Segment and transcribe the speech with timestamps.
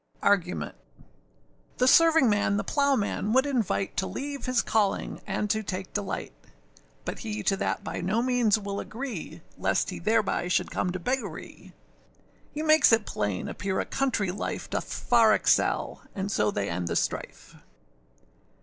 [0.23, 0.73] ]ARGUMENT.
[1.77, 6.33] The servingman the plowman would invite To leave his calling and to take delight;
[7.05, 10.97] But he to that by no means will agree, Lest he thereby should come to
[10.99, 11.73] beggary.
[12.51, 16.87] He makes it plain appear a country life Doth far excel: and so they end
[16.87, 17.55] the strife.